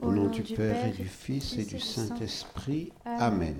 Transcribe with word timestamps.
Au 0.00 0.12
nom 0.12 0.26
du 0.26 0.42
Père 0.42 0.86
et 0.86 0.92
du 0.92 1.06
Fils 1.06 1.58
et 1.58 1.64
du 1.64 1.78
Saint-Esprit. 1.78 2.92
Amen. 3.04 3.56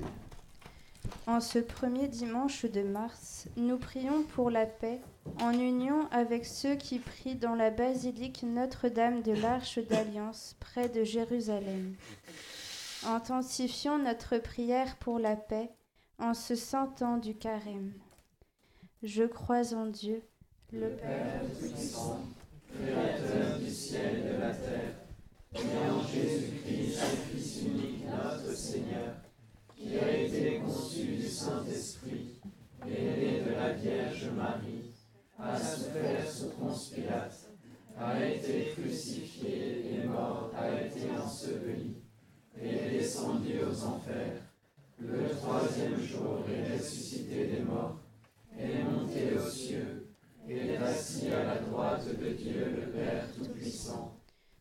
En 1.26 1.40
ce 1.40 1.58
premier 1.58 2.08
dimanche 2.08 2.64
de 2.64 2.82
mars, 2.82 3.46
nous 3.56 3.78
prions 3.78 4.22
pour 4.22 4.50
la 4.50 4.66
paix 4.66 5.00
en 5.40 5.52
union 5.52 6.08
avec 6.10 6.44
ceux 6.46 6.76
qui 6.76 6.98
prient 6.98 7.34
dans 7.34 7.54
la 7.54 7.70
basilique 7.70 8.42
Notre-Dame 8.42 9.22
de 9.22 9.32
l'Arche 9.32 9.78
d'Alliance 9.78 10.56
près 10.60 10.88
de 10.88 11.04
Jérusalem. 11.04 11.94
Intensifions 13.06 13.98
notre 13.98 14.38
prière 14.38 14.96
pour 14.96 15.18
la 15.18 15.36
paix 15.36 15.70
en 16.18 16.34
se 16.34 16.54
sentant 16.54 17.16
du 17.16 17.34
carême. 17.34 17.92
Je 19.02 19.24
crois 19.24 19.74
en 19.74 19.86
Dieu, 19.86 20.22
le 20.72 20.90
Père 20.90 21.42
Tout-Puissant, 21.60 22.20
Créateur 22.72 23.58
du 23.58 23.70
ciel 23.70 24.18
et 24.18 24.34
de 24.34 24.40
la 24.40 24.54
terre, 24.54 24.94
et 25.54 25.90
en 25.90 26.06
Jésus-Christ, 26.06 27.00
le 27.00 27.38
Fils 27.38 27.62
unique, 27.62 28.04
notre 28.06 28.56
Seigneur, 28.56 29.14
qui 29.74 29.98
a 29.98 30.16
été 30.16 30.60
conçu 30.60 31.06
du 31.16 31.28
Saint-Esprit, 31.28 32.38
et 32.86 32.90
né 32.90 33.42
de 33.44 33.50
la 33.50 33.72
Vierge 33.72 34.30
Marie, 34.36 34.94
a 35.38 35.58
souffert 35.58 36.30
sous 36.30 36.50
Ponce 36.50 36.94
a 37.98 38.26
été 38.26 38.72
crucifié 38.76 39.94
et 39.94 40.06
mort, 40.06 40.52
a 40.56 40.80
été 40.80 41.10
enseveli, 41.10 41.96
et 42.60 42.98
descendu 42.98 43.58
aux 43.62 43.84
enfers. 43.84 44.40
Le 44.98 45.28
troisième 45.30 46.00
jour 46.00 46.44
est 46.48 46.76
ressuscité 46.76 47.46
des 47.48 47.62
morts, 47.62 47.98
est 48.58 48.84
monté 48.84 49.36
aux 49.36 49.50
cieux, 49.50 50.08
et 50.48 50.56
est 50.56 50.76
assis 50.76 51.28
à 51.28 51.44
la 51.44 51.58
droite 51.58 52.06
de 52.08 52.30
Dieu 52.30 52.76
le 52.76 52.92
Père 52.92 53.26
Tout-Puissant, 53.36 54.19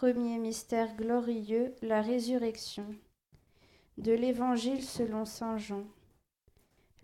Premier 0.00 0.38
mystère 0.38 0.96
glorieux, 0.96 1.74
la 1.82 2.00
résurrection. 2.00 2.86
De 3.98 4.12
l'Évangile 4.12 4.82
selon 4.82 5.26
Saint 5.26 5.58
Jean. 5.58 5.84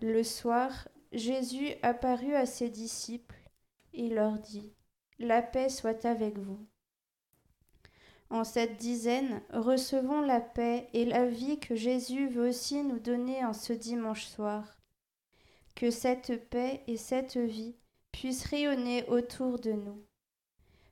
Le 0.01 0.23
soir, 0.23 0.89
Jésus 1.13 1.75
apparut 1.83 2.35
à 2.35 2.47
ses 2.47 2.71
disciples 2.71 3.37
et 3.93 4.09
leur 4.09 4.39
dit, 4.39 4.73
La 5.19 5.43
paix 5.43 5.69
soit 5.69 6.07
avec 6.07 6.39
vous. 6.39 6.59
En 8.31 8.45
cette 8.45 8.79
dizaine, 8.79 9.43
recevons 9.53 10.23
la 10.23 10.41
paix 10.41 10.89
et 10.95 11.05
la 11.05 11.27
vie 11.27 11.61
que 11.61 11.75
Jésus 11.75 12.29
veut 12.29 12.49
aussi 12.49 12.83
nous 12.83 12.99
donner 12.99 13.45
en 13.45 13.53
ce 13.53 13.75
dimanche 13.75 14.25
soir. 14.25 14.79
Que 15.75 15.91
cette 15.91 16.49
paix 16.49 16.83
et 16.87 16.97
cette 16.97 17.37
vie 17.37 17.77
puissent 18.11 18.47
rayonner 18.47 19.05
autour 19.11 19.59
de 19.59 19.73
nous. 19.73 20.06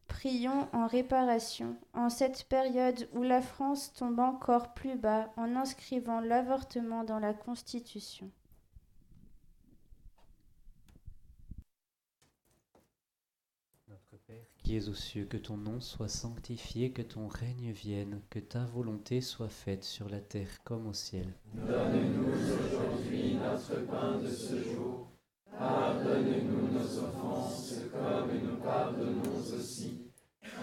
Prions 0.09 0.69
en 0.73 0.87
réparation 0.87 1.77
en 1.93 2.09
cette 2.11 2.45
période 2.49 3.09
où 3.13 3.23
la 3.23 3.43
France 3.43 3.93
tombe 3.93 4.21
encore 4.21 4.75
plus 4.75 4.97
bas 4.97 5.33
en 5.37 5.57
inscrivant 5.57 6.21
l'avortement 6.21 7.05
dans 7.05 7.19
la 7.19 7.35
Constitution. 7.35 8.31
Notre 13.89 14.17
Père 14.27 14.55
qui 14.65 14.77
es 14.77 14.89
aux 14.89 14.95
cieux, 14.95 15.27
que 15.27 15.37
ton 15.37 15.59
nom 15.59 15.79
soit 15.79 16.09
sanctifié, 16.09 16.91
que 16.91 17.03
ton 17.03 17.29
règne 17.29 17.71
vienne, 17.71 18.21
que 18.31 18.39
ta 18.39 18.65
volonté 18.65 19.21
soit 19.21 19.51
faite 19.51 19.85
sur 19.85 20.09
la 20.09 20.21
terre 20.21 20.63
comme 20.65 20.87
au 20.87 20.95
ciel. 20.95 21.35
Donne-nous 21.53 22.29
aujourd'hui 22.33 23.35
notre 23.35 23.87
pain 23.87 24.19
de 24.19 24.29
ce 24.29 24.63
jour. 24.63 25.09
Pardonne-nous 25.59 26.73
nos 26.73 26.99
offenses 26.99 27.74
comme 27.95 28.31
nous 28.43 28.57
pardonnons 28.57 29.39
aussi 29.57 30.11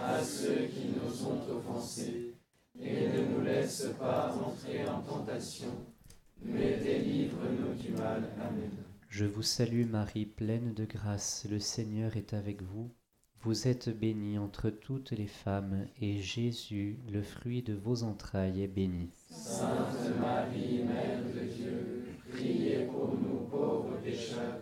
à 0.04 0.22
ceux 0.22 0.68
qui 0.68 0.90
nous 0.96 1.28
ont 1.28 1.58
offensés. 1.58 2.34
Et 2.80 3.08
ne 3.10 3.34
nous 3.34 3.42
laisse 3.42 3.90
pas 4.00 4.34
entrer 4.34 4.88
en 4.88 5.02
tentation, 5.02 5.68
mais 6.42 6.78
délivre-nous 6.78 7.76
du 7.76 7.92
mal. 7.92 8.24
Amen. 8.40 8.72
Je 9.10 9.26
vous 9.26 9.44
salue 9.44 9.86
Marie, 9.86 10.26
pleine 10.26 10.74
de 10.74 10.86
grâce, 10.86 11.46
le 11.50 11.60
Seigneur 11.60 12.16
est 12.16 12.34
avec 12.34 12.62
vous. 12.62 12.90
Vous 13.44 13.68
êtes 13.68 13.90
bénie 13.90 14.38
entre 14.38 14.70
toutes 14.70 15.12
les 15.12 15.28
femmes, 15.28 15.86
et 16.00 16.20
Jésus, 16.20 17.00
le 17.12 17.22
fruit 17.22 17.62
de 17.62 17.74
vos 17.74 18.04
entrailles, 18.04 18.64
est 18.64 18.68
béni. 18.68 19.10
Sainte 19.30 20.18
Marie, 20.20 20.84
Mère 20.84 21.24
de 21.26 21.48
Dieu, 21.52 22.06
priez 22.30 22.86
pour 22.86 23.16
nous 23.16 23.48
pauvres 23.50 23.98
pécheurs, 24.04 24.62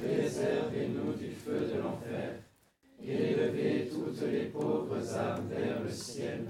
préservez-nous 0.00 1.12
du 1.14 1.30
feu 1.30 1.70
de 1.72 1.80
l'enfer, 1.80 2.34
élevez 3.02 3.88
toutes 3.88 4.22
les 4.22 4.46
pauvres 4.46 5.16
âmes 5.16 5.48
vers 5.48 5.82
le 5.82 5.90
ciel, 5.90 6.46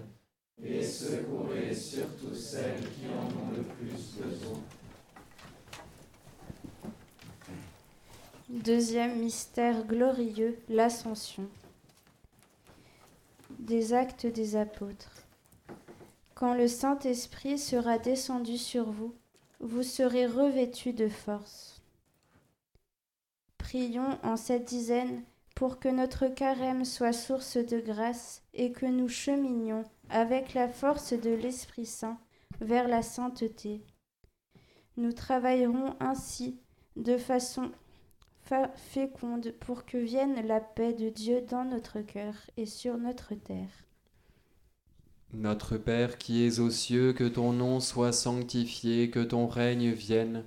et 0.63 0.83
secourez 0.83 1.75
surtout 1.75 2.35
celles 2.35 2.81
qui 2.81 3.07
en 3.07 3.27
ont 3.27 3.57
le 3.57 3.63
plus 3.63 4.23
besoin. 4.23 4.59
Deuxième 8.49 9.19
mystère 9.19 9.85
glorieux, 9.85 10.59
l'ascension. 10.69 11.49
Des 13.59 13.93
actes 13.93 14.27
des 14.27 14.57
apôtres. 14.57 15.27
Quand 16.35 16.55
le 16.55 16.67
Saint-Esprit 16.67 17.59
sera 17.59 17.99
descendu 17.99 18.57
sur 18.57 18.91
vous, 18.91 19.15
vous 19.61 19.83
serez 19.83 20.27
revêtus 20.27 20.93
de 20.93 21.09
force. 21.09 21.78
Prions 23.69 24.19
en 24.23 24.39
cette 24.39 24.67
dizaine 24.67 25.23
pour 25.55 25.79
que 25.79 25.91
notre 25.91 26.27
carême 26.29 26.87
soit 26.87 27.13
source 27.13 27.59
de 27.59 27.79
grâce 27.81 28.43
et 28.55 28.73
que 28.73 28.87
nous 28.87 29.09
cheminions 29.11 29.85
avec 30.09 30.55
la 30.55 30.69
force 30.69 31.13
de 31.13 31.29
l'Esprit 31.35 31.85
Saint 31.85 32.19
vers 32.63 32.89
la 32.89 33.03
sainteté. 33.03 33.83
Nous 34.97 35.13
travaillerons 35.13 35.97
ainsi 36.01 36.59
de 36.97 37.19
façon 37.19 37.71
fa- 38.41 38.71
féconde 38.75 39.53
pour 39.61 39.85
que 39.85 39.99
vienne 39.99 40.47
la 40.47 40.61
paix 40.61 40.95
de 40.95 41.11
Dieu 41.11 41.43
dans 41.43 41.65
notre 41.67 42.01
cœur 42.01 42.33
et 42.57 42.65
sur 42.65 42.97
notre 42.97 43.35
terre. 43.35 43.85
Notre 45.35 45.77
Père 45.77 46.17
qui 46.17 46.43
es 46.47 46.59
aux 46.59 46.71
cieux, 46.71 47.13
que 47.13 47.29
ton 47.29 47.53
nom 47.53 47.81
soit 47.81 48.13
sanctifié, 48.13 49.11
que 49.11 49.21
ton 49.23 49.47
règne 49.47 49.91
vienne, 49.91 50.47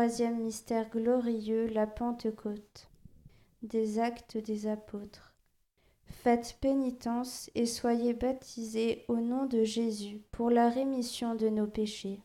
Troisième 0.00 0.40
mystère 0.40 0.88
glorieux, 0.88 1.66
la 1.66 1.86
Pentecôte. 1.86 2.88
Des 3.60 3.98
actes 3.98 4.38
des 4.38 4.66
apôtres. 4.66 5.34
Faites 6.06 6.56
pénitence 6.58 7.50
et 7.54 7.66
soyez 7.66 8.14
baptisés 8.14 9.04
au 9.08 9.16
nom 9.16 9.44
de 9.44 9.62
Jésus 9.62 10.22
pour 10.32 10.48
la 10.48 10.70
rémission 10.70 11.34
de 11.34 11.50
nos 11.50 11.66
péchés. 11.66 12.22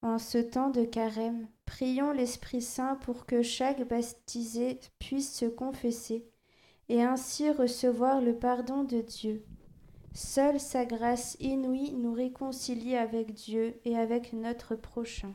En 0.00 0.18
ce 0.18 0.38
temps 0.38 0.70
de 0.70 0.86
carême, 0.86 1.46
prions 1.66 2.12
l'Esprit 2.12 2.62
Saint 2.62 2.94
pour 2.94 3.26
que 3.26 3.42
chaque 3.42 3.86
baptisé 3.86 4.80
puisse 4.98 5.34
se 5.34 5.44
confesser 5.44 6.26
et 6.88 7.02
ainsi 7.02 7.50
recevoir 7.50 8.22
le 8.22 8.34
pardon 8.34 8.82
de 8.82 9.02
Dieu. 9.02 9.44
Seule 10.14 10.58
sa 10.58 10.86
grâce 10.86 11.36
inouïe 11.38 11.92
nous 11.92 12.14
réconcilie 12.14 12.96
avec 12.96 13.34
Dieu 13.34 13.78
et 13.84 13.98
avec 13.98 14.32
notre 14.32 14.74
prochain. 14.74 15.34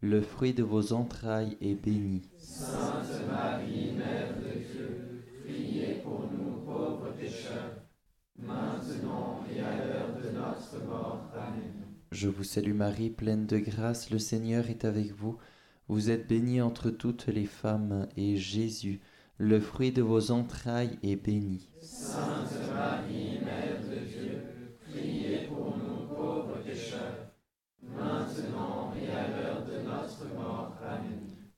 le 0.00 0.20
fruit 0.20 0.52
de 0.54 0.62
vos 0.62 0.92
entrailles, 0.92 1.56
est 1.60 1.74
béni. 1.74 2.22
Sainte 2.38 3.26
Marie, 3.30 3.92
Mère 3.92 4.36
de 4.36 4.58
Dieu, 4.72 5.24
priez 5.44 6.00
pour 6.02 6.28
nous 6.30 6.60
pauvres 6.64 7.12
pécheurs, 7.18 7.82
maintenant 8.38 9.44
et 9.54 9.60
à 9.60 9.76
l'heure 9.76 10.16
de 10.16 10.30
notre 10.30 10.86
mort. 10.86 11.30
Amen. 11.34 11.72
Je 12.12 12.28
vous 12.28 12.44
salue 12.44 12.74
Marie, 12.74 13.10
pleine 13.10 13.46
de 13.46 13.58
grâce, 13.58 14.10
le 14.10 14.18
Seigneur 14.18 14.68
est 14.70 14.84
avec 14.84 15.12
vous. 15.12 15.38
Vous 15.88 16.10
êtes 16.10 16.28
bénie 16.28 16.60
entre 16.60 16.90
toutes 16.90 17.26
les 17.26 17.46
femmes, 17.46 18.06
et 18.16 18.36
Jésus, 18.36 19.00
le 19.38 19.60
fruit 19.60 19.92
de 19.92 20.02
vos 20.02 20.30
entrailles, 20.30 20.98
est 21.02 21.16
béni. 21.16 21.68
Sainte 21.80 22.55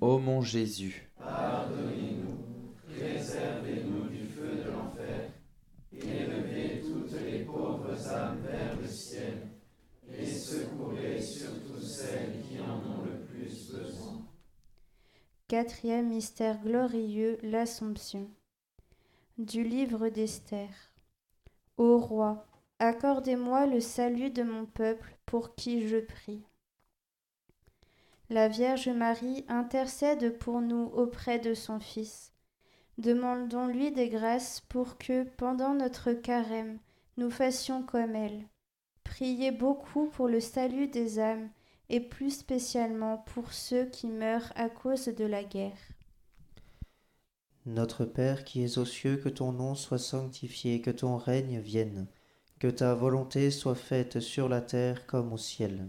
Ô 0.00 0.18
mon 0.18 0.42
Jésus, 0.42 1.10
Pardonnez-nous, 1.38 2.44
préservez-nous 2.86 4.08
du 4.08 4.26
feu 4.26 4.56
de 4.56 4.70
l'enfer, 4.70 5.30
élevez 5.92 6.82
toutes 6.82 7.20
les 7.22 7.44
pauvres 7.44 8.14
âmes 8.14 8.46
vers 8.50 8.76
le 8.80 8.90
ciel, 8.92 9.48
et 10.16 10.26
secourez 10.26 11.20
surtout 11.22 11.80
celles 11.80 12.40
qui 12.42 12.60
en 12.60 12.84
ont 12.84 13.02
le 13.04 13.20
plus 13.20 13.66
besoin. 13.70 14.26
Quatrième 15.48 16.08
mystère 16.08 16.62
glorieux, 16.62 17.38
l'Assomption. 17.42 18.30
Du 19.38 19.64
livre 19.64 20.08
d'Esther. 20.08 20.70
Ô 21.78 21.98
roi, 21.98 22.46
accordez-moi 22.78 23.66
le 23.66 23.80
salut 23.80 24.30
de 24.30 24.42
mon 24.42 24.66
peuple 24.66 25.16
pour 25.26 25.54
qui 25.56 25.88
je 25.88 25.96
prie. 25.98 26.44
La 28.32 28.46
Vierge 28.46 28.88
Marie 28.88 29.44
intercède 29.48 30.38
pour 30.38 30.60
nous 30.60 30.84
auprès 30.94 31.40
de 31.40 31.52
son 31.52 31.80
Fils. 31.80 32.32
Demandons-lui 32.96 33.90
des 33.90 34.08
grâces 34.08 34.60
pour 34.68 34.98
que, 34.98 35.24
pendant 35.36 35.74
notre 35.74 36.12
carême, 36.12 36.78
nous 37.16 37.30
fassions 37.30 37.82
comme 37.82 38.14
elle. 38.14 38.46
Priez 39.02 39.50
beaucoup 39.50 40.06
pour 40.06 40.28
le 40.28 40.38
salut 40.38 40.86
des 40.86 41.18
âmes 41.18 41.48
et 41.88 41.98
plus 41.98 42.30
spécialement 42.30 43.18
pour 43.34 43.52
ceux 43.52 43.86
qui 43.86 44.06
meurent 44.06 44.52
à 44.54 44.68
cause 44.68 45.06
de 45.06 45.24
la 45.24 45.42
guerre. 45.42 45.80
Notre 47.66 48.04
Père 48.04 48.44
qui 48.44 48.62
es 48.62 48.78
aux 48.78 48.84
cieux, 48.84 49.16
que 49.16 49.28
ton 49.28 49.50
nom 49.50 49.74
soit 49.74 49.98
sanctifié, 49.98 50.80
que 50.80 50.92
ton 50.92 51.16
règne 51.16 51.58
vienne, 51.58 52.06
que 52.60 52.68
ta 52.68 52.94
volonté 52.94 53.50
soit 53.50 53.74
faite 53.74 54.20
sur 54.20 54.48
la 54.48 54.60
terre 54.60 55.04
comme 55.08 55.32
au 55.32 55.36
ciel. 55.36 55.88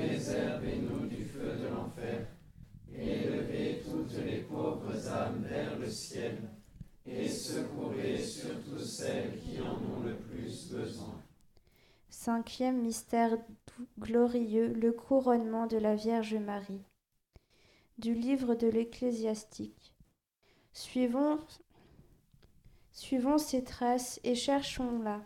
préservez-nous 0.00 1.06
du 1.06 1.24
feu 1.26 1.56
de 1.56 1.66
l'enfer, 1.66 2.26
élevez 2.96 3.82
toutes 3.90 4.16
les 4.16 4.40
pauvres 4.40 5.08
âmes 5.12 5.44
vers 5.50 5.78
le 5.78 5.92
ciel, 5.92 6.50
et 7.06 7.28
secourez 7.28 8.16
surtout 8.16 8.78
celles 8.86 9.36
qui 9.36 9.60
en 9.60 9.76
ont 9.84 10.00
le 10.00 10.16
plus 10.16 10.68
besoin. 10.70 11.22
Cinquième 12.08 12.80
mystère 12.80 13.36
glorieux, 13.98 14.72
le 14.72 14.92
couronnement 14.92 15.66
de 15.66 15.76
la 15.76 15.94
Vierge 15.94 16.34
Marie. 16.34 16.84
Du 17.98 18.14
livre 18.14 18.54
de 18.54 18.68
l'Ecclésiastique. 18.68 19.94
Suivons, 20.72 21.38
suivons 22.92 23.36
ses 23.38 23.64
traces 23.64 24.18
et 24.24 24.34
cherchons-la. 24.34 25.20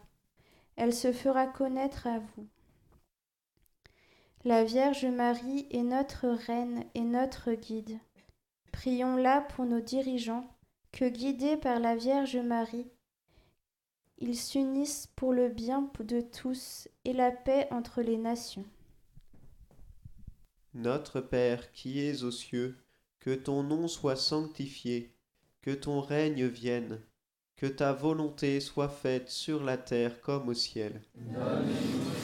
Elle 0.77 0.93
se 0.93 1.13
fera 1.13 1.47
connaître 1.47 2.09
à 2.09 2.19
vous. 2.19 2.49
La 4.47 4.63
Vierge 4.63 5.07
Marie 5.07 5.67
est 5.71 5.83
notre 5.83 6.27
Reine 6.27 6.85
et 6.95 7.01
notre 7.01 7.55
guide. 7.55 7.99
Prions-la 8.73 9.41
pour 9.41 9.65
nos 9.65 9.81
dirigeants, 9.81 10.45
que 10.93 11.09
guidés 11.09 11.57
par 11.57 11.81
la 11.81 11.97
Vierge 11.97 12.37
Marie, 12.37 12.87
ils 14.19 14.37
s'unissent 14.37 15.09
pour 15.17 15.33
le 15.33 15.49
bien 15.49 15.91
de 16.01 16.21
tous 16.21 16.89
et 17.07 17.15
la 17.15 17.31
paix 17.31 17.69
entre 17.71 18.03
les 18.03 18.19
nations. 18.19 18.67
Notre 20.75 21.23
Père 21.23 21.73
qui 21.73 22.05
es 22.07 22.23
aux 22.23 22.31
cieux, 22.31 22.77
que 23.21 23.35
ton 23.35 23.63
nom 23.63 23.89
soit 23.89 24.17
sanctifié, 24.17 25.15
que 25.63 25.71
ton 25.71 26.03
règne 26.03 26.45
vienne, 26.45 27.01
que 27.57 27.67
ta 27.67 27.95
volonté 27.95 28.61
soit 28.61 28.91
faite 28.91 29.31
sur 29.31 29.65
la 29.65 29.79
terre 29.79 30.21
comme 30.21 30.51
au 30.51 30.55
ciel. 30.55 31.01
Donne-nous 31.15 32.24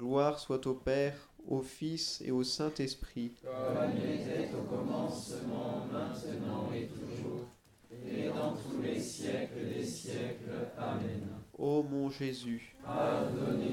Gloire 0.00 0.38
soit 0.38 0.66
au 0.66 0.72
Père, 0.72 1.12
au 1.46 1.60
Fils 1.60 2.22
et 2.24 2.30
au 2.30 2.42
Saint-Esprit. 2.42 3.32
Comme 3.44 3.90
il 3.98 4.12
était 4.18 4.48
au 4.54 4.62
commencement, 4.62 5.86
maintenant 5.92 6.70
et 6.74 6.86
toujours, 6.86 7.46
et 7.92 8.28
dans 8.28 8.52
tous 8.52 8.80
les 8.82 8.98
siècles 8.98 9.68
des 9.76 9.84
siècles. 9.84 10.70
Amen. 10.78 11.28
Ô 11.58 11.82
mon 11.82 12.08
Jésus, 12.08 12.74
Pardonnez-nous, 12.82 13.69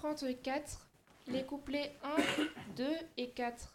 134, 0.00 0.86
les 1.28 1.44
couplets 1.44 1.96
1, 2.02 2.16
2 2.76 2.84
et 3.16 3.30
4. 3.30 3.72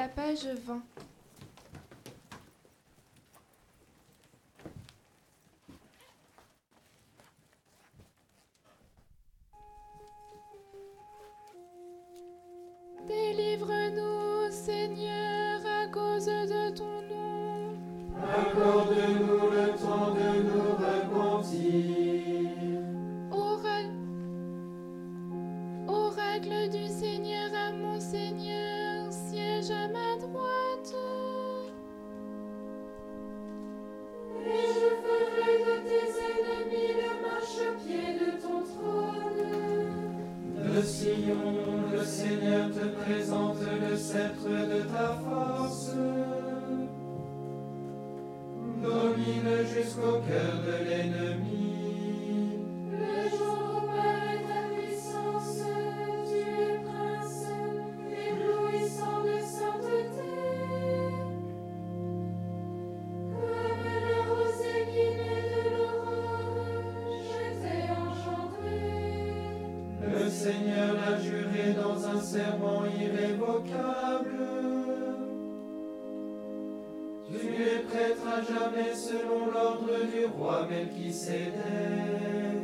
la 0.00 0.08
page 0.08 0.46
20. 0.64 0.89
jamais 78.38 78.94
selon 78.94 79.46
l'ordre 79.52 80.04
du 80.12 80.26
roi 80.26 80.66
Melchisédek. 80.68 82.59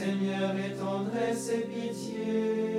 Seigneur 0.00 0.56
est 0.56 0.76
tendresse 0.78 1.50
et 1.52 1.66
pitié. 1.66 2.69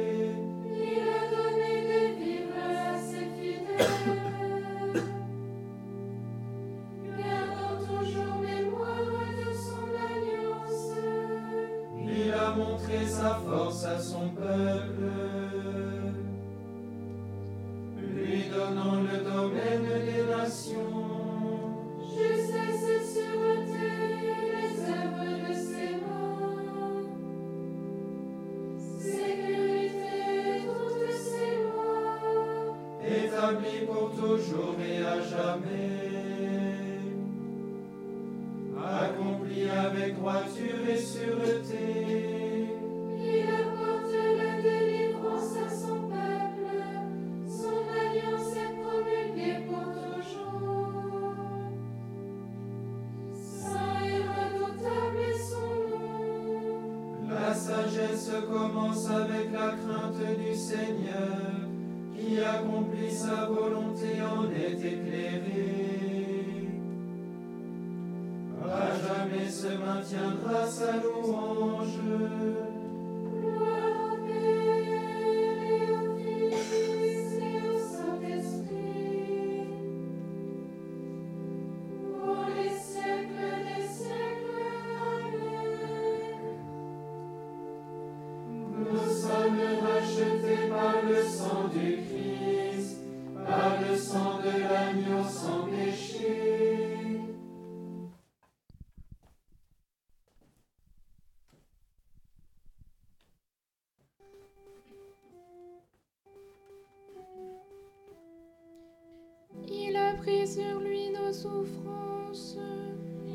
pris 110.21 110.47
sur 110.47 110.79
lui 110.79 111.09
nos 111.09 111.33
souffrances. 111.33 112.57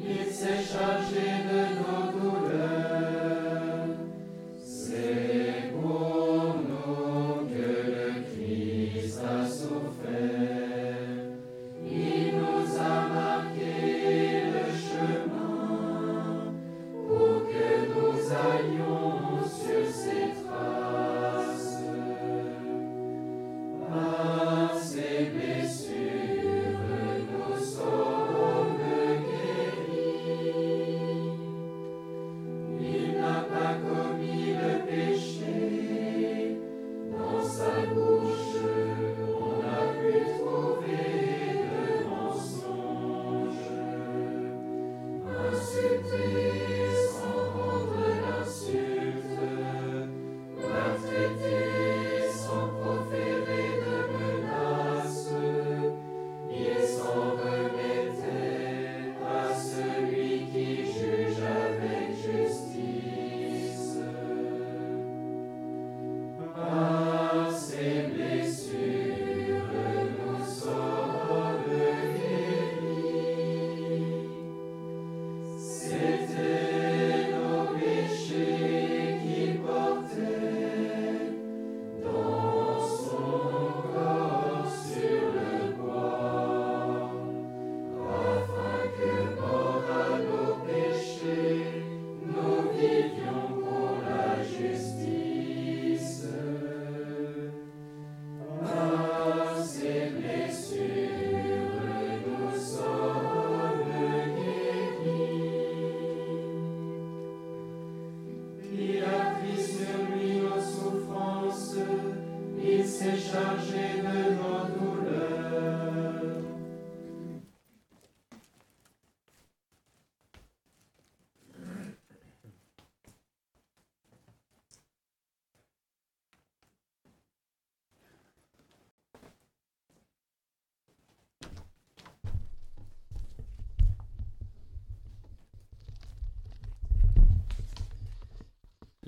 Il 0.09 0.33
s'est 0.33 0.63
chargé 0.63 1.43
de 1.51 1.75
nous. 1.75 1.76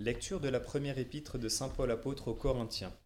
Lecture 0.08 0.40
de 0.40 0.48
la 0.48 0.58
première 0.58 0.96
épître 0.96 1.38
de 1.38 1.50
Saint 1.50 1.68
Paul 1.68 1.90
apôtre 1.90 2.28
aux 2.28 2.34
Corinthiens. 2.34 2.96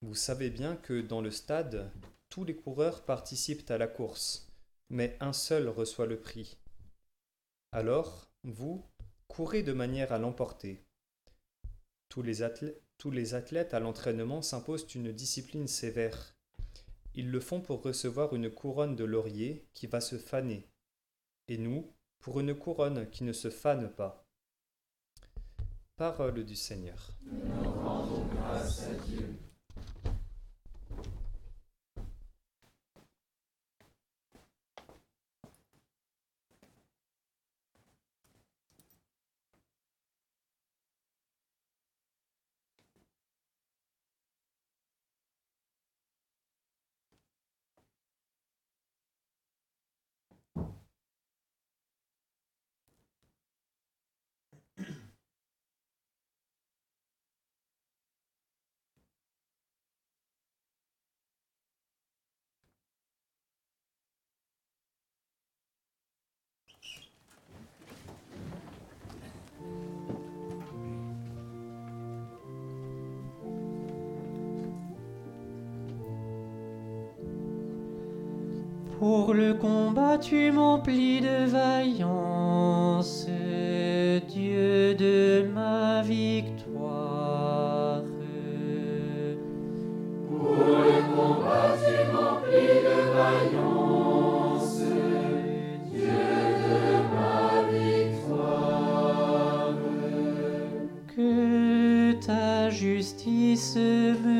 Vous 0.00 0.14
savez 0.14 0.48
bien 0.48 0.76
que 0.76 1.00
dans 1.00 1.20
le 1.20 1.32
stade, 1.32 1.90
tous 2.28 2.44
les 2.44 2.54
coureurs 2.54 3.04
participent 3.04 3.68
à 3.68 3.78
la 3.78 3.88
course, 3.88 4.48
mais 4.88 5.16
un 5.18 5.32
seul 5.32 5.68
reçoit 5.68 6.06
le 6.06 6.20
prix. 6.20 6.56
Alors, 7.72 8.30
vous, 8.44 8.86
courez 9.26 9.64
de 9.64 9.72
manière 9.72 10.12
à 10.12 10.18
l'emporter. 10.18 10.86
Tous 12.08 12.22
les, 12.22 12.44
athlètes, 12.44 13.74
à 13.74 13.80
l'entraînement 13.80 14.40
s'imposent 14.40 14.94
une 14.94 15.10
discipline 15.10 15.66
sévère. 15.66 16.36
Ils 17.16 17.32
le 17.32 17.40
font 17.40 17.60
pour 17.60 17.82
recevoir 17.82 18.36
une 18.36 18.52
couronne 18.52 18.94
de 18.94 19.02
laurier 19.02 19.66
qui 19.74 19.88
va 19.88 20.00
se 20.00 20.16
faner, 20.16 20.70
et 21.48 21.58
nous, 21.58 21.92
pour 22.20 22.38
une 22.38 22.54
couronne 22.54 23.10
qui 23.10 23.24
ne 23.24 23.32
se 23.32 23.50
fane 23.50 23.90
pas. 23.90 24.29
Parole 26.00 26.46
du 26.46 26.56
Seigneur. 26.56 27.10
Pour 79.00 79.32
le 79.32 79.54
combat, 79.54 80.18
tu 80.18 80.52
m'emplis 80.52 81.22
de 81.22 81.46
vaillance, 81.46 83.26
Dieu 84.28 84.94
de 84.94 85.48
ma 85.54 86.02
victoire. 86.02 88.02
Pour 90.28 90.66
le 90.84 91.00
combat, 91.16 91.72
tu 91.82 91.96
m'emplis 92.12 92.80
de 92.88 92.98
vaillance, 93.16 94.82
Dieu 95.90 96.26
de 96.68 96.84
ma 97.16 97.48
victoire. 97.72 99.78
Que 101.16 101.32
ta 102.20 102.68
justice 102.68 103.76
me 103.76 104.39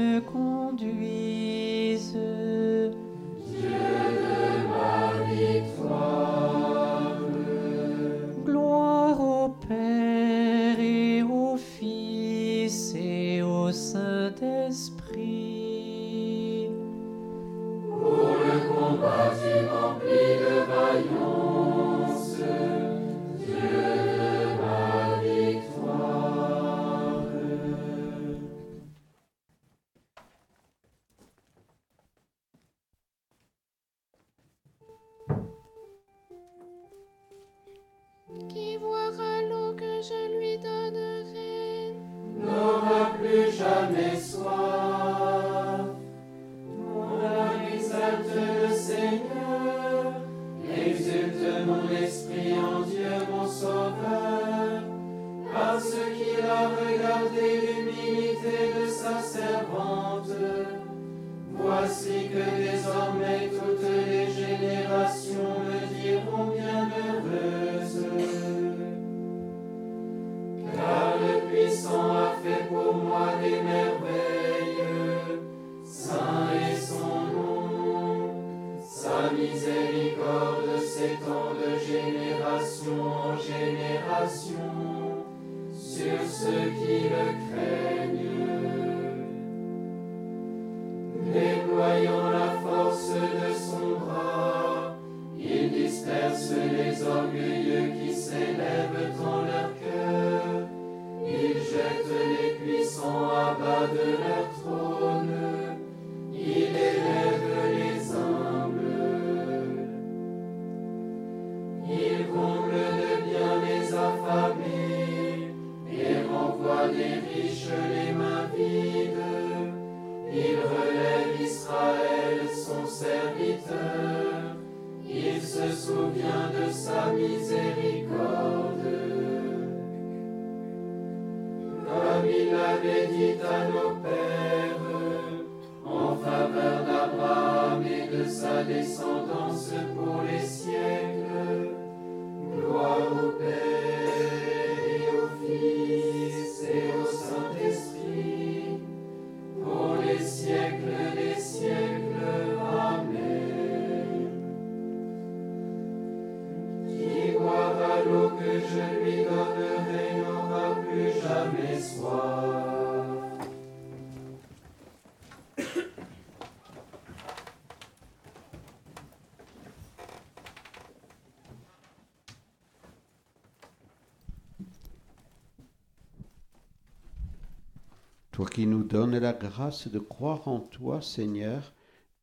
Toi 178.40 178.48
qui 178.48 178.66
nous 178.66 178.84
donnes 178.84 179.18
la 179.18 179.34
grâce 179.34 179.86
de 179.86 179.98
croire 179.98 180.48
en 180.48 180.60
toi, 180.60 181.02
Seigneur, 181.02 181.74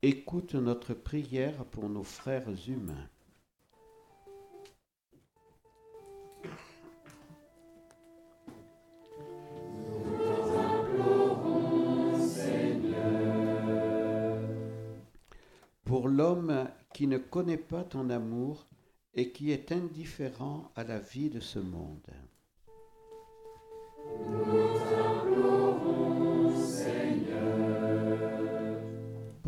écoute 0.02 0.56
notre 0.56 0.96
prière 0.96 1.64
pour 1.66 1.90
nos 1.90 2.02
frères 2.02 2.50
humains. 2.68 3.08
Pour 15.86 16.08
l'homme 16.08 16.68
qui 16.96 17.06
ne 17.06 17.20
connaît 17.20 17.58
pas 17.58 17.84
ton 17.84 18.10
amour 18.10 18.66
et 19.14 19.32
qui 19.32 19.52
est 19.52 19.72
indifférent 19.72 20.72
à 20.76 20.84
la 20.84 20.98
vie 20.98 21.30
de 21.30 21.40
ce 21.40 21.60
monde. 21.60 22.10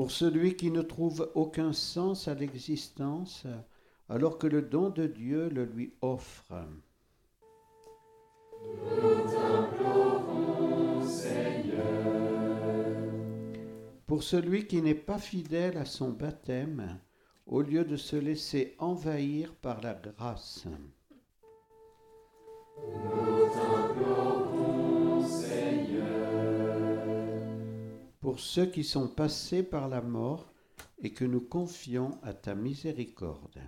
Pour 0.09 0.15
celui 0.15 0.55
qui 0.55 0.71
ne 0.71 0.81
trouve 0.81 1.31
aucun 1.35 1.71
sens 1.71 2.27
à 2.27 2.33
l'existence, 2.33 3.45
alors 4.09 4.39
que 4.39 4.47
le 4.47 4.63
don 4.63 4.89
de 4.89 5.05
Dieu 5.05 5.49
le 5.49 5.65
lui 5.65 5.93
offre. 6.01 6.55
Pour 14.07 14.23
celui 14.23 14.65
qui 14.65 14.81
n'est 14.81 14.95
pas 14.95 15.19
fidèle 15.19 15.77
à 15.77 15.85
son 15.85 16.09
baptême, 16.09 16.99
au 17.45 17.61
lieu 17.61 17.85
de 17.85 17.95
se 17.95 18.15
laisser 18.15 18.75
envahir 18.79 19.53
par 19.53 19.79
la 19.79 19.93
grâce. 19.93 20.65
Ceux 28.39 28.65
qui 28.65 28.83
sont 28.83 29.07
passés 29.07 29.63
par 29.63 29.87
la 29.89 30.01
mort 30.01 30.51
et 31.01 31.11
que 31.11 31.25
nous 31.25 31.41
confions 31.41 32.17
à 32.23 32.33
ta 32.33 32.55
miséricorde. 32.55 33.61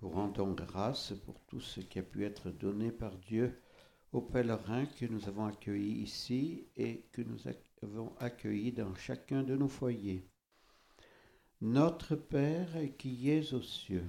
Nous 0.00 0.08
rendons 0.10 0.52
grâce 0.52 1.12
pour 1.24 1.40
tout 1.46 1.60
ce 1.60 1.80
qui 1.80 1.98
a 1.98 2.02
pu 2.02 2.24
être 2.24 2.50
donné 2.50 2.90
par 2.92 3.16
Dieu 3.16 3.60
aux 4.12 4.22
pèlerins 4.22 4.86
que 4.86 5.06
nous 5.06 5.28
avons 5.28 5.46
accueillis 5.46 6.02
ici 6.02 6.66
et 6.76 7.04
que 7.12 7.22
nous 7.22 7.38
avons 7.82 8.14
accueillis 8.18 8.72
dans 8.72 8.94
chacun 8.94 9.42
de 9.42 9.56
nos 9.56 9.68
foyers. 9.68 10.26
Notre 11.60 12.14
Père 12.14 12.68
qui 12.98 13.30
es 13.30 13.52
aux 13.52 13.62
cieux, 13.62 14.08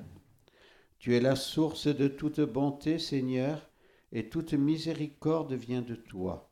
Tu 1.01 1.15
es 1.15 1.19
la 1.19 1.35
source 1.35 1.87
de 1.87 2.07
toute 2.07 2.41
bonté, 2.41 2.99
Seigneur, 2.99 3.71
et 4.11 4.29
toute 4.29 4.53
miséricorde 4.53 5.53
vient 5.53 5.81
de 5.81 5.95
toi. 5.95 6.51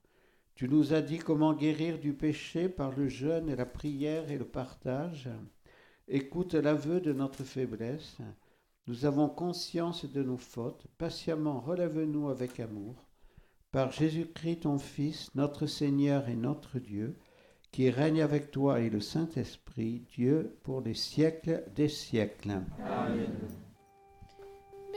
Tu 0.55 0.67
nous 0.67 0.91
as 0.91 1.01
dit 1.03 1.19
comment 1.19 1.53
guérir 1.53 1.99
du 1.99 2.13
péché 2.13 2.67
par 2.67 2.91
le 2.97 3.07
jeûne 3.07 3.47
et 3.49 3.55
la 3.55 3.67
prière 3.67 4.31
et 4.31 4.39
le 4.39 4.45
partage. 4.45 5.29
Écoute 6.07 6.55
l'aveu 6.55 6.99
de 6.99 7.13
notre 7.13 7.43
faiblesse. 7.43 8.17
Nous 8.87 9.05
avons 9.05 9.29
conscience 9.29 10.11
de 10.11 10.23
nos 10.23 10.37
fautes. 10.37 10.87
Patiemment 10.97 11.59
relève-nous 11.59 12.29
avec 12.29 12.59
amour. 12.59 12.95
Par 13.71 13.91
Jésus-Christ, 13.91 14.61
ton 14.61 14.79
Fils, 14.79 15.29
notre 15.35 15.67
Seigneur 15.67 16.27
et 16.27 16.35
notre 16.35 16.79
Dieu, 16.79 17.19
qui 17.71 17.91
règne 17.91 18.23
avec 18.23 18.49
toi 18.49 18.79
et 18.79 18.89
le 18.89 18.99
Saint-Esprit, 18.99 20.07
Dieu, 20.15 20.57
pour 20.63 20.81
les 20.81 20.95
siècles 20.95 21.63
des 21.75 21.87
siècles. 21.87 22.63
Amen. 22.83 23.68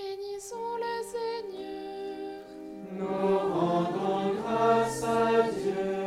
Bénissons 0.03 0.57
le 0.79 0.97
Seigneur. 1.13 2.43
Nous 2.91 3.39
rendons 3.55 4.35
grâce 4.35 5.05
à 5.05 5.43
Dieu. 5.53 6.02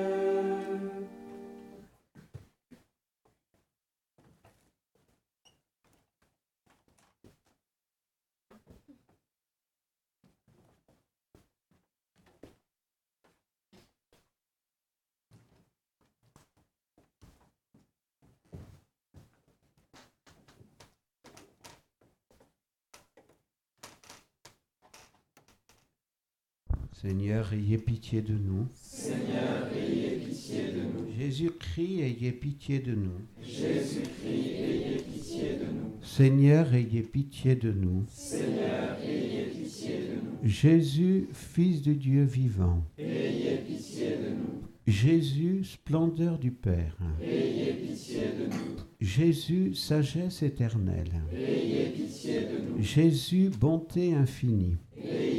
Seigneur, 27.05 27.53
ayez 27.53 27.77
pitié 27.77 28.23
de 28.23 28.33
nous. 28.33 28.65
Seigneur, 28.73 29.69
ayez 29.77 30.17
pitié 30.25 30.63
de 30.73 30.81
nous. 30.81 31.13
Jésus-Christ, 31.15 32.01
ayez 32.01 32.31
pitié 32.31 32.79
de 32.79 32.95
nous. 32.95 33.11
Jésus-Christ, 33.43 34.25
ayez 34.25 34.97
pitié 34.97 35.49
de 35.59 35.65
nous. 35.65 35.91
Seigneur, 36.01 36.73
ayez 36.73 37.03
pitié 37.03 37.55
de 37.55 37.71
nous. 37.71 38.05
Seigneur, 38.09 38.97
ayez 39.03 39.45
pitié 39.51 39.97
de 39.99 40.15
nous. 40.15 40.49
Jésus, 40.49 41.27
Fils 41.31 41.83
du 41.83 41.93
Dieu 41.93 42.23
vivant. 42.23 42.83
Ayez 42.97 43.57
pitié 43.67 44.09
de 44.09 44.29
nous. 44.29 44.63
Jésus, 44.87 45.63
splendeur 45.63 46.39
du 46.39 46.49
Père. 46.49 46.97
Ayez 47.21 47.73
pitié 47.73 48.21
de 48.39 48.45
nous. 48.45 48.77
Jésus, 48.99 49.75
sagesse 49.75 50.41
éternelle. 50.41 51.21
Ayez 51.31 51.91
pitié 51.91 52.39
de 52.41 52.71
nous. 52.77 52.81
Jésus, 52.81 53.51
bonté 53.59 54.15
infinie. 54.15 54.77
Ayez 54.97 55.29
de. 55.29 55.34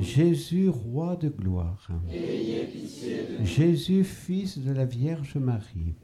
Jésus, 0.00 0.68
roi 0.68 1.16
de 1.16 1.28
gloire. 1.28 1.88
Jésus, 3.44 4.04
fils 4.04 4.58
de 4.58 4.72
la 4.72 4.84
Vierge 4.84 5.36
Marie. 5.36 5.94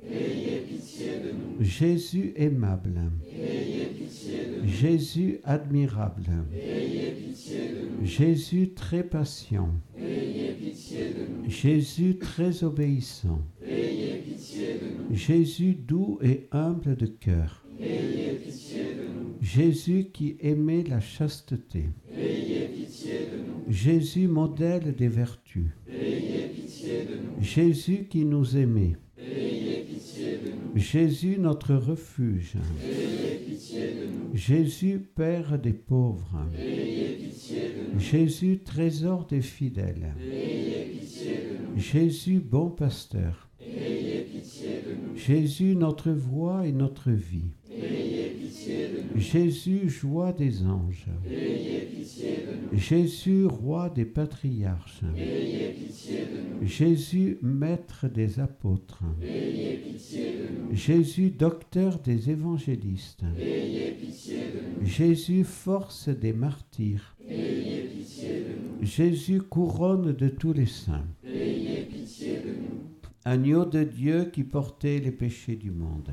Jésus, 1.60 2.32
aimable. 2.36 3.00
Jésus, 4.64 5.40
admirable. 5.44 6.30
Jésus, 8.02 8.70
très 8.74 9.04
patient. 9.04 9.70
Jésus, 11.48 12.18
très 12.18 12.64
obéissant. 12.64 13.40
Jésus, 15.10 15.74
doux 15.74 16.18
et 16.22 16.48
humble 16.50 16.96
de 16.96 17.06
cœur. 17.06 17.64
Jésus 19.40 20.06
qui 20.12 20.36
aimait 20.40 20.84
la 20.84 21.00
chasteté. 21.00 21.84
Jésus, 23.68 24.28
modèle 24.28 24.94
des 24.94 25.08
vertus. 25.08 25.66
Jésus 27.40 28.06
qui 28.08 28.24
nous 28.24 28.56
aimait. 28.56 28.96
Jésus, 30.74 31.36
notre 31.38 31.74
refuge. 31.74 32.54
Jésus, 34.34 34.98
Père 35.14 35.58
des 35.58 35.72
pauvres. 35.72 36.46
Jésus, 37.98 38.60
trésor 38.64 39.26
des 39.26 39.40
fidèles. 39.40 40.14
Jésus, 41.76 42.40
bon 42.40 42.70
pasteur. 42.70 43.48
Jésus, 45.14 45.76
notre 45.76 46.10
voix 46.10 46.66
et 46.66 46.72
notre 46.72 47.10
vie. 47.10 47.52
Jésus, 49.14 49.88
joie 49.88 50.32
des 50.32 50.62
anges. 50.62 51.06
Jésus, 52.72 53.46
roi 53.46 53.88
des 53.90 54.04
patriarches. 54.04 55.02
Jésus, 56.62 57.38
maître 57.42 58.08
des 58.08 58.40
apôtres. 58.40 59.02
Jésus, 60.72 61.30
docteur 61.30 61.98
des 62.00 62.30
évangélistes. 62.30 63.24
Jésus, 64.82 65.44
force 65.44 66.08
des 66.08 66.32
martyrs. 66.32 67.16
Jésus, 68.82 69.40
couronne 69.40 70.12
de 70.12 70.28
tous 70.28 70.52
les 70.52 70.66
saints. 70.66 71.06
Agneau 73.26 73.64
de 73.64 73.84
Dieu 73.84 74.26
qui 74.26 74.44
portait 74.44 74.98
les 74.98 75.12
péchés 75.12 75.56
du 75.56 75.70
monde. 75.70 76.10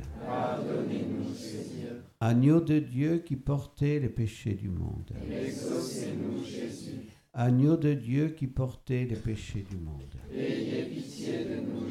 Agneau 2.23 2.61
de 2.61 2.77
Dieu 2.77 3.23
qui 3.25 3.35
portait 3.35 3.99
les 3.99 4.07
péchés 4.07 4.53
du 4.53 4.69
monde. 4.69 5.11
Exaucez-nous, 5.27 6.45
Jésus. 6.45 7.07
Agneau 7.33 7.77
de 7.77 7.95
Dieu 7.95 8.29
qui 8.29 8.45
portait 8.45 9.05
les 9.05 9.15
péchés 9.15 9.65
du 9.67 9.77
monde. 9.77 10.03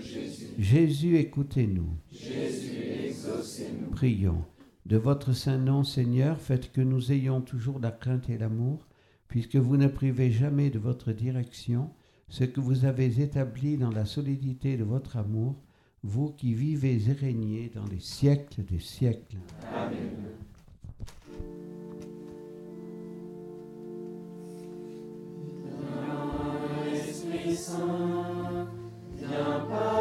Jésus. 0.00 0.46
Jésus, 0.56 1.16
écoutez-nous. 1.16 1.96
Jésus, 2.12 2.78
exaucez-nous. 3.06 3.90
Prions. 3.90 4.44
De 4.86 4.96
votre 4.96 5.32
saint 5.32 5.58
nom, 5.58 5.82
Seigneur, 5.82 6.40
faites 6.40 6.70
que 6.70 6.80
nous 6.80 7.10
ayons 7.10 7.40
toujours 7.40 7.80
la 7.80 7.90
crainte 7.90 8.30
et 8.30 8.38
l'amour, 8.38 8.86
puisque 9.26 9.56
vous 9.56 9.76
ne 9.76 9.88
privez 9.88 10.30
jamais 10.30 10.70
de 10.70 10.78
votre 10.78 11.10
direction 11.10 11.90
ce 12.28 12.44
que 12.44 12.60
vous 12.60 12.84
avez 12.84 13.20
établi 13.20 13.76
dans 13.76 13.90
la 13.90 14.04
solidité 14.04 14.76
de 14.76 14.84
votre 14.84 15.16
amour, 15.16 15.56
vous 16.02 16.32
qui 16.32 16.54
vivez 16.54 16.98
et 17.08 17.12
régnez 17.12 17.70
dans 17.74 17.84
les 17.86 18.00
siècles 18.00 18.64
des 18.64 18.78
siècles. 18.78 19.36
Amen. 19.74 20.19
Saint, 27.60 28.68
viens 29.18 29.60
par 29.68 29.99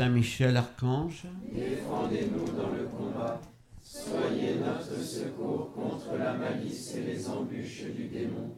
Saint 0.00 0.08
Michel 0.08 0.56
Archange, 0.56 1.26
Défendez-nous 1.52 2.56
dans 2.56 2.70
le 2.70 2.84
combat. 2.84 3.38
Soyez 3.82 4.54
notre 4.54 4.98
secours 4.98 5.74
contre 5.74 6.16
la 6.18 6.32
malice 6.32 6.94
et 6.96 7.02
les 7.02 7.28
embûches 7.28 7.84
du 7.94 8.06
démon. 8.06 8.56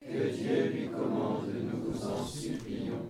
Que 0.00 0.34
Dieu 0.34 0.70
lui 0.72 0.88
commande, 0.88 1.52
nous 1.62 1.92
vous 1.92 2.06
en 2.06 2.24
supplions. 2.24 3.04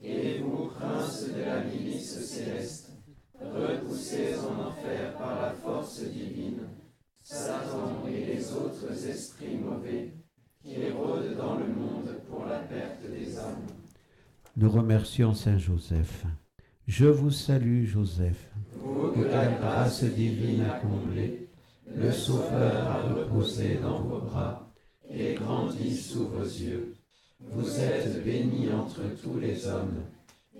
Et 0.00 0.38
vous, 0.38 0.66
princes 0.66 1.28
de 1.28 1.40
la 1.40 1.64
milice 1.64 2.16
céleste, 2.24 2.92
repoussez 3.40 4.36
en 4.38 4.68
enfer 4.68 5.16
par 5.18 5.42
la 5.42 5.50
force 5.50 6.04
divine 6.04 6.60
Satan 7.24 8.04
et 8.06 8.24
les 8.24 8.52
autres 8.52 9.04
esprits 9.08 9.56
mauvais 9.56 10.14
qui 10.62 10.76
rôdent 10.92 11.36
dans 11.36 11.56
le 11.56 11.66
monde 11.66 12.20
pour 12.30 12.46
la 12.46 12.60
perte 12.60 13.02
des 13.10 13.36
âmes. 13.36 13.66
nous 14.56 14.70
remercions 14.70 15.34
Saint 15.34 15.58
Joseph. 15.58 16.24
Je 16.86 17.06
vous 17.06 17.32
salue, 17.32 17.84
Joseph, 17.84 18.48
que 18.80 19.20
la 19.20 19.48
grâce 19.48 20.04
divine 20.04 20.60
a 20.60 20.78
comblé, 20.78 21.48
le 21.92 22.12
Sauveur 22.12 22.86
a 22.86 23.02
reposé 23.12 23.80
dans 23.82 24.02
vos 24.02 24.20
bras 24.20 24.72
et 25.10 25.34
grandi 25.34 25.96
sous 25.96 26.28
vos 26.28 26.44
yeux. 26.44 26.94
Vous 27.40 27.80
êtes 27.80 28.22
bénie 28.24 28.72
entre 28.72 29.00
tous 29.20 29.40
les 29.40 29.66
hommes, 29.66 30.04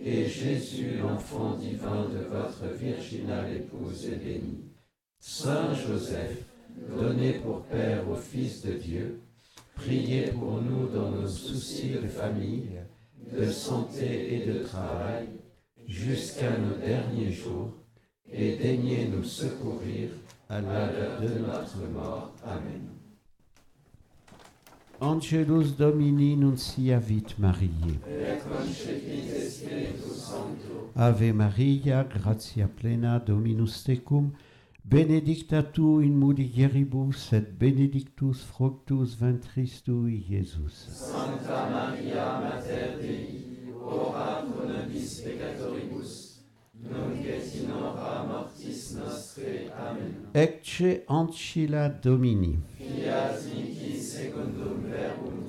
et 0.01 0.27
Jésus, 0.27 0.97
l'enfant 1.01 1.55
divin 1.55 2.09
de 2.09 2.25
votre 2.25 2.75
virginale 2.77 3.59
épouse, 3.59 4.07
est 4.07 4.17
béni. 4.17 4.65
Saint 5.21 5.75
Joseph, 5.75 6.45
donné 6.99 7.35
pour 7.35 7.63
Père 7.67 8.03
au 8.11 8.17
Fils 8.17 8.67
de 8.67 8.73
Dieu, 8.73 9.21
priez 9.77 10.23
pour 10.33 10.61
nous 10.61 10.89
dans 10.89 11.13
nos 11.13 11.29
soucis 11.29 11.91
de 11.91 12.09
famille, 12.09 12.81
de 13.33 13.47
santé 13.47 14.35
et 14.35 14.47
de 14.47 14.65
travail, 14.65 15.29
jusqu'à 15.87 16.51
nos 16.59 16.77
derniers 16.77 17.33
jours, 17.33 17.73
et 18.33 18.57
daignez 18.57 19.09
nous 19.09 19.25
secourir 19.25 20.11
à 20.49 20.61
l'heure 20.61 21.21
de 21.21 21.39
notre 21.39 21.89
mort. 21.93 22.33
Amen. 22.45 22.97
Angelus 25.01 25.77
Domini 25.77 26.37
nunciavit 26.37 27.39
Mariae. 27.39 28.01
Ave 30.95 31.33
Maria, 31.35 32.05
gratia 32.05 32.67
plena, 32.67 33.19
Dominus 33.19 33.85
tecum, 33.85 34.31
benedicta 34.83 35.63
tu 35.63 36.01
in 36.01 36.15
mulieribus, 36.17 37.33
et 37.35 37.43
benedictus 37.59 38.43
fructus 38.43 39.15
ventris 39.21 39.83
tui, 39.85 40.25
Iesus. 40.31 40.89
Sancta 40.89 41.69
Maria 41.69 42.41
Mater 42.41 42.99
Dei, 42.99 43.75
ora 43.85 44.47
pro 44.49 44.67
nobis 44.67 45.21
peccatoribus, 45.21 45.21
nunc 45.23 45.25
et 45.25 45.25
in 45.25 45.25
hora 45.25 45.25
mortis 45.27 45.33
nostrae. 46.01 46.75
Amen. 46.75 46.76
Ecce 50.33 51.05
ancilla 51.09 51.89
Domini. 51.89 52.59
Fiat 52.77 53.45
mihi 53.45 54.01
secundum 54.01 54.83
verbum 54.83 55.47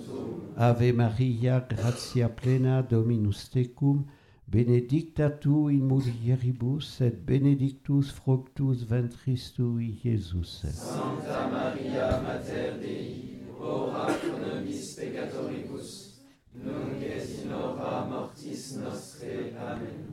Ave 0.59 0.91
Maria, 0.91 1.59
gratia 1.59 2.29
plena, 2.29 2.81
Dominus 2.81 3.47
tecum, 3.49 4.05
benedicta 4.47 5.29
tu 5.29 5.69
in 5.69 5.85
mulieribus 5.85 6.99
et 7.01 7.13
benedictus 7.25 8.09
fructus 8.09 8.81
ventris 8.83 9.51
tui, 9.53 9.99
Iesus. 10.03 10.65
Sancta 10.73 11.47
Maria, 11.51 12.21
Mater 12.21 12.79
Dei, 12.79 13.43
ora 13.59 14.11
pro 14.13 14.37
nobis 14.39 14.95
peccatoribus, 14.95 16.06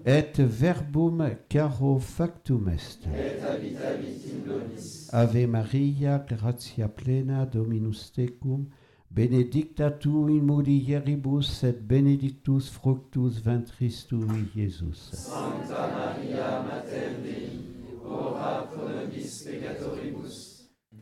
et 0.07 0.33
verbum 0.39 1.31
caro 1.49 1.99
factum 1.99 2.69
est. 2.69 3.07
Et 3.07 3.41
habitavit 3.43 4.21
in 4.29 4.49
nobis, 4.49 5.09
Ave 5.13 5.47
Maria, 5.47 6.19
gratia 6.19 6.89
plena, 6.89 7.47
Dominus 7.47 8.13
tecum, 8.13 8.67
benedicta 9.11 9.91
tu 9.91 10.29
in 10.29 10.43
mulieribus 10.43 11.65
et 11.65 11.73
benedictus 11.73 12.69
fructus 12.69 13.41
ventris 13.43 14.07
tui, 14.07 14.51
Iesus. 14.55 15.11
Sancta 15.13 15.89
Maria, 15.89 16.63
Mater 16.63 17.17
Dei, 17.23 17.61
ora 18.05 18.69
pro 18.71 18.89
nobis 18.89 19.43
peccatoribus, 19.47 20.54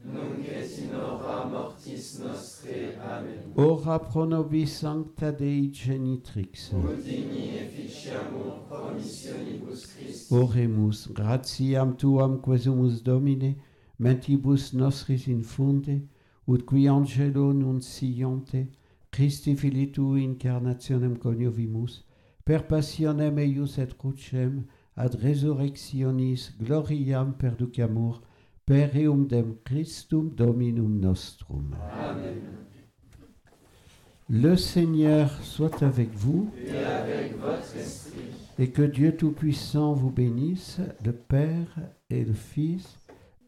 Nunc 0.04 0.48
et 0.48 0.78
in 0.82 0.94
hora 0.94 1.44
mortis 1.48 2.18
nostre. 2.18 2.98
Amen. 2.98 3.52
Ora 3.54 4.00
pro 4.00 4.24
nobis 4.24 4.80
sancta 4.80 5.30
Dei 5.30 5.70
genitrix. 5.70 6.72
Ut 6.72 7.04
digni 7.04 7.58
efficiamur 7.60 8.66
promissionibus 8.68 9.86
Christi. 9.86 10.34
Oremus, 10.34 11.06
gratiam 11.14 11.94
tuam 11.96 12.40
quesumus 12.40 13.00
Domine, 13.02 13.54
mentibus 13.98 14.72
nostris 14.72 15.28
infunde, 15.28 16.00
ut 16.48 16.64
qui 16.66 16.88
angelo 16.88 17.52
nunciante, 17.52 18.66
Christi 19.12 19.54
Filii 19.54 19.92
tu 19.92 20.16
incarnationem 20.16 21.16
coniovimus, 21.16 22.02
per 22.44 22.66
passionem 22.66 23.38
eius 23.38 23.78
et 23.78 23.94
crucem, 23.98 24.64
ad 24.96 25.14
resurrectionis 25.22 26.50
gloriam 26.58 27.32
perducamur, 27.38 28.20
per 28.66 28.90
eum 28.94 29.26
dem 29.26 29.56
Christum 29.64 30.30
Dominum 30.34 31.00
nostrum. 31.00 31.74
Amen. 31.92 32.62
Le 34.28 34.56
Seigneur 34.56 35.30
soit 35.42 35.82
avec 35.82 36.14
vous 36.14 36.50
Et 36.56 36.78
avec 36.78 37.38
votre 37.38 37.76
esprit, 37.76 38.20
et 38.58 38.70
que 38.70 38.82
Dieu 38.82 39.16
Tout-Puissant 39.16 39.92
vous 39.92 40.10
bénisse, 40.10 40.80
le 41.04 41.12
Père 41.12 41.78
et 42.08 42.24
le 42.24 42.32
Fils 42.32 42.98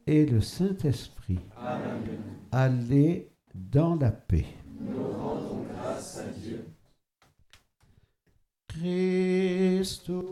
et 0.07 0.27
le 0.27 0.41
Saint-Esprit. 0.41 1.39
Amen. 1.57 2.19
Allez 2.53 3.31
dans 3.55 3.95
la 3.95 4.11
paix. 4.11 4.47
Nous 4.81 5.03
rendons 5.03 5.65
grâce 5.73 6.19
à 6.19 6.27
Dieu. 6.39 6.67
Christus 8.69 10.25